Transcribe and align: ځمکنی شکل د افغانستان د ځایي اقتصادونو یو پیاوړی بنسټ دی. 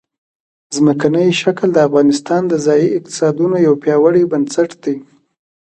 ځمکنی 0.75 1.27
شکل 1.41 1.67
د 1.73 1.77
افغانستان 1.87 2.41
د 2.47 2.53
ځایي 2.65 2.87
اقتصادونو 2.97 3.55
یو 3.67 3.73
پیاوړی 3.83 4.23
بنسټ 4.31 4.69
دی. 4.83 4.95